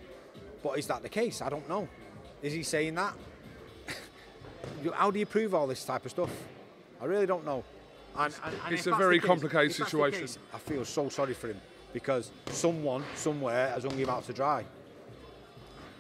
But 0.63 0.77
is 0.80 0.88
that 0.88 1.01
the 1.04 1.10
case? 1.10 1.42
I 1.42 1.50
don't 1.50 1.68
know. 1.68 1.88
Is 2.42 2.54
he 2.54 2.63
saying 2.63 2.96
that? 2.96 3.13
How 4.94 5.12
do 5.12 5.20
you 5.20 5.25
prove 5.25 5.54
all 5.54 5.68
this 5.68 5.84
type 5.84 6.06
of 6.06 6.12
stuff? 6.12 6.30
I 7.01 7.06
really 7.06 7.25
don't 7.25 7.46
know. 7.46 7.63
And, 8.18 8.34
and, 8.46 8.56
and 8.65 8.74
It's 8.74 8.88
a 8.88 8.96
very 8.96 9.20
case- 9.20 9.27
complicated 9.27 9.72
if 9.72 9.77
that's 9.77 9.92
the 9.92 9.98
situation. 9.98 10.22
case, 10.22 10.38
I 10.54 10.58
feel 10.60 10.86
so 10.86 11.10
sorry 11.10 11.34
for 11.34 11.48
him 11.48 11.60
because 11.94 12.32
someone 12.48 13.04
somewhere 13.15 13.70
has 13.70 13.84
hung 13.84 13.98
him 13.98 14.10
out 14.10 14.25
to 14.25 14.34
dry. 14.34 14.63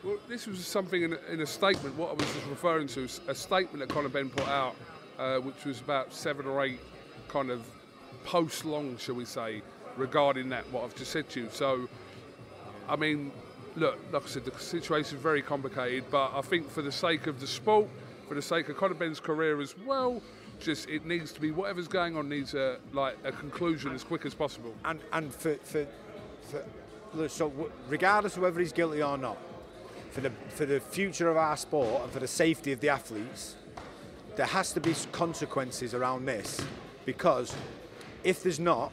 Well, 0.03 0.17
this 0.29 0.45
was 0.45 0.59
something 0.65 1.01
in 1.01 1.13
a, 1.13 1.17
in 1.31 1.41
a 1.41 1.45
statement. 1.47 1.95
What 1.95 2.11
I 2.11 2.13
was 2.13 2.25
just 2.33 2.45
referring 2.47 2.87
to, 2.89 3.07
a 3.27 3.33
statement 3.35 3.79
that 3.79 3.89
Conor 3.93 4.09
Benn 4.09 4.29
put 4.29 4.47
out, 4.47 4.75
uh, 5.17 5.37
which 5.37 5.65
was 5.65 5.79
about 5.79 6.13
seven 6.13 6.45
or 6.45 6.63
eight 6.63 6.79
kind 7.27 7.49
of 7.49 7.65
post 8.23 8.65
long, 8.65 8.97
shall 8.97 9.15
we 9.15 9.25
say, 9.25 9.61
regarding 9.97 10.49
that. 10.49 10.69
What 10.71 10.83
I've 10.83 10.95
just 10.95 11.11
said 11.11 11.29
to 11.31 11.41
you. 11.41 11.49
So, 11.51 11.87
I 12.87 12.95
mean, 12.95 13.31
look, 13.75 13.99
like 14.11 14.23
I 14.23 14.27
said, 14.27 14.45
the 14.45 14.57
situation 14.59 15.17
is 15.17 15.23
very 15.23 15.41
complicated. 15.41 16.05
But 16.09 16.31
I 16.33 16.41
think 16.41 16.69
for 16.69 16.81
the 16.81 16.91
sake 16.91 17.27
of 17.27 17.39
the 17.39 17.47
sport, 17.47 17.87
for 18.27 18.35
the 18.35 18.41
sake 18.41 18.69
of 18.69 18.77
Conor 18.77 18.95
Benn's 18.95 19.19
career 19.19 19.61
as 19.61 19.75
well, 19.85 20.21
just 20.59 20.89
it 20.89 21.05
needs 21.05 21.31
to 21.33 21.41
be 21.41 21.51
whatever's 21.51 21.87
going 21.87 22.15
on 22.15 22.29
needs 22.29 22.53
a 22.53 22.77
like 22.93 23.17
a 23.23 23.31
conclusion 23.31 23.93
as 23.93 24.03
quick 24.03 24.25
as 24.25 24.33
possible. 24.33 24.73
and 24.85 24.99
and 25.11 25.33
for 25.33 25.55
for, 25.55 25.85
for 26.49 27.27
so 27.27 27.51
regardless 27.89 28.35
of 28.35 28.41
whether 28.41 28.59
he's 28.59 28.71
guilty 28.71 29.01
or 29.01 29.17
not, 29.17 29.37
for 30.11 30.21
the 30.21 30.31
for 30.49 30.65
the 30.65 30.79
future 30.79 31.29
of 31.29 31.37
our 31.37 31.57
sport 31.57 32.03
and 32.03 32.11
for 32.11 32.19
the 32.19 32.27
safety 32.27 32.71
of 32.71 32.79
the 32.79 32.89
athletes, 32.89 33.55
there 34.35 34.45
has 34.45 34.71
to 34.73 34.79
be 34.79 34.93
consequences 35.11 35.93
around 35.93 36.25
this 36.25 36.61
because 37.05 37.55
if 38.23 38.43
there's 38.43 38.59
not, 38.59 38.91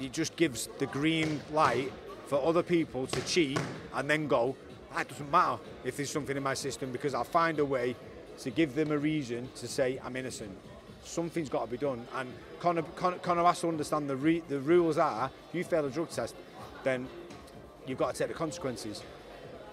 it 0.00 0.12
just 0.12 0.36
gives 0.36 0.68
the 0.78 0.86
green 0.86 1.40
light 1.52 1.92
for 2.26 2.42
other 2.44 2.62
people 2.62 3.06
to 3.06 3.20
cheat 3.22 3.58
and 3.94 4.08
then 4.08 4.26
go. 4.26 4.56
"Ah, 4.94 5.00
It 5.00 5.08
doesn't 5.08 5.30
matter 5.30 5.58
if 5.84 5.96
there's 5.96 6.10
something 6.10 6.36
in 6.36 6.42
my 6.42 6.54
system 6.54 6.90
because 6.92 7.14
I'll 7.14 7.24
find 7.24 7.58
a 7.58 7.64
way 7.64 7.94
to 8.40 8.50
give 8.50 8.74
them 8.74 8.90
a 8.90 8.98
reason 8.98 9.48
to 9.56 9.68
say 9.68 10.00
I'm 10.04 10.16
innocent. 10.16 10.56
Something's 11.04 11.48
got 11.48 11.64
to 11.64 11.70
be 11.70 11.76
done, 11.76 12.06
and 12.14 12.32
Conor, 12.60 12.82
Conor, 12.96 13.18
Conor 13.18 13.44
has 13.44 13.60
to 13.60 13.68
understand 13.68 14.08
the 14.08 14.42
the 14.48 14.60
rules 14.60 14.98
are: 14.98 15.30
if 15.48 15.54
you 15.54 15.64
fail 15.64 15.84
a 15.84 15.90
drug 15.90 16.10
test, 16.10 16.34
then 16.84 17.08
you've 17.86 17.98
got 17.98 18.14
to 18.14 18.18
take 18.18 18.28
the 18.28 18.34
consequences. 18.34 19.02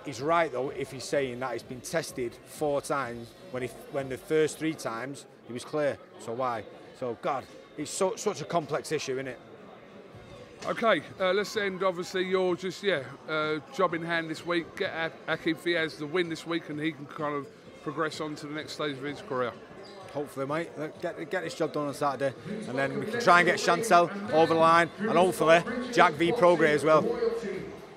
He's 0.06 0.22
right 0.22 0.51
though 0.51 0.70
if 0.70 0.91
he's 0.91 1.03
saying 1.03 1.39
that 1.39 1.53
he's 1.53 1.63
been 1.63 1.82
tested 1.82 2.34
four 2.46 2.82
times 2.82 3.27
when 3.51 3.63
he 3.63 3.70
when 3.91 4.10
the 4.10 4.18
first 4.18 4.58
three 4.58 4.74
times 4.74 5.25
he 5.48 5.53
was 5.53 5.65
clear. 5.65 5.98
So 6.20 6.34
why? 6.34 6.63
So 7.00 7.18
God, 7.22 7.46
it's 7.77 7.91
so, 7.91 8.15
such 8.15 8.41
a 8.41 8.46
complex 8.46 8.91
issue, 8.91 9.13
isn't 9.13 9.27
it? 9.27 9.39
Okay, 10.65 11.01
uh, 11.20 11.32
let's 11.32 11.56
end. 11.56 11.84
Obviously, 11.84 12.25
you're 12.25 12.56
just 12.56 12.84
yeah, 12.84 13.03
uh, 13.29 13.60
job 13.74 13.94
in 13.94 14.03
hand 14.03 14.29
this 14.29 14.46
week. 14.46 14.75
Get 14.75 14.91
Akib 15.27 15.56
Fiaz 15.58 15.98
the 15.98 16.06
win 16.06 16.27
this 16.27 16.46
week, 16.46 16.70
and 16.70 16.79
he 16.79 16.91
can 16.91 17.06
kind 17.06 17.34
of 17.34 17.48
progress 17.82 18.20
on 18.20 18.36
to 18.36 18.48
the 18.48 18.53
next 18.53 18.74
stage 18.74 18.98
of 18.98 19.03
his 19.03 19.22
career. 19.22 19.53
Hopefully, 20.13 20.46
mate. 20.46 20.70
Get, 21.01 21.29
get 21.29 21.44
this 21.44 21.53
job 21.53 21.72
done 21.72 21.88
on 21.88 21.94
Saturday, 21.94 22.34
and 22.68 22.77
then 22.77 23.00
we 23.00 23.06
can 23.06 23.22
try 23.22 23.39
and 23.39 23.48
get 23.48 23.58
Chantel 23.58 24.12
over 24.34 24.53
the 24.53 24.60
line, 24.60 24.89
and 25.00 25.12
hopefully 25.12 25.63
Jack 25.94 26.13
v 26.13 26.34
Prograis 26.34 26.75
as 26.75 26.84
well. 26.84 27.03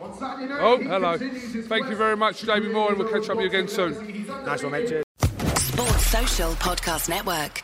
Oh, 0.04 0.78
hello. 0.78 1.16
Thank 1.18 1.88
you 1.88 1.97
very 1.97 2.16
much, 2.16 2.42
Jamie 2.42 2.68
Moore, 2.68 2.90
and 2.90 2.99
we'll 2.99 3.09
catch 3.09 3.28
up 3.30 3.37
with 3.37 3.44
you 3.44 3.59
again 3.59 3.68
soon. 3.68 4.26
Nice 4.44 4.62
one, 4.62 4.73
mate. 4.73 4.88
Cheers. 4.88 5.04
Sports 5.56 6.06
Social 6.06 6.52
Podcast 6.52 7.09
Network. 7.09 7.62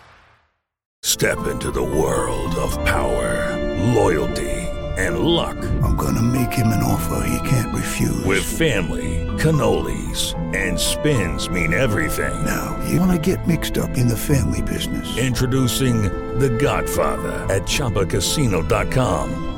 Step 1.03 1.47
into 1.47 1.71
the 1.71 1.83
world 1.83 2.55
of 2.57 2.73
power, 2.85 3.57
loyalty, 3.95 4.51
and 4.99 5.21
luck. 5.21 5.57
I'm 5.83 5.97
going 5.97 6.15
to 6.15 6.23
make 6.23 6.53
him 6.53 6.69
an 6.69 6.83
offer 6.83 7.25
he 7.27 7.49
can't 7.49 7.75
refuse. 7.75 8.25
With 8.25 8.43
family, 8.43 9.27
cannolis, 9.39 10.35
and 10.57 10.79
spins 10.79 11.49
mean 11.49 11.73
everything. 11.73 12.45
Now, 12.45 12.81
you 12.89 13.01
want 13.01 13.13
to 13.13 13.35
get 13.35 13.47
mixed 13.47 13.79
up 13.79 13.97
in 13.97 14.09
the 14.09 14.17
family 14.17 14.63
business. 14.63 15.17
Introducing 15.19 16.03
The 16.39 16.51
Godfather 16.51 17.33
at 17.53 17.63
ChumbaCasino.com. 17.63 19.58